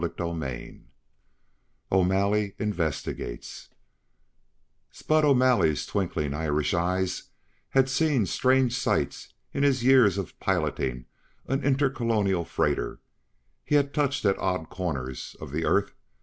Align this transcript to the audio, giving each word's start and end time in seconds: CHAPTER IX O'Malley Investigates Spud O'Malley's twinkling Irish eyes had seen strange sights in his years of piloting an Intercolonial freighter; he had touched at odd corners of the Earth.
CHAPTER 0.03 0.43
IX 0.47 0.77
O'Malley 1.91 2.53
Investigates 2.57 3.69
Spud 4.89 5.23
O'Malley's 5.23 5.85
twinkling 5.85 6.33
Irish 6.33 6.73
eyes 6.73 7.29
had 7.69 7.87
seen 7.87 8.25
strange 8.25 8.75
sights 8.75 9.33
in 9.53 9.61
his 9.61 9.83
years 9.83 10.17
of 10.17 10.39
piloting 10.39 11.05
an 11.45 11.61
Intercolonial 11.63 12.45
freighter; 12.45 12.99
he 13.63 13.75
had 13.75 13.93
touched 13.93 14.25
at 14.25 14.39
odd 14.39 14.69
corners 14.69 15.35
of 15.39 15.51
the 15.51 15.65
Earth. 15.65 15.93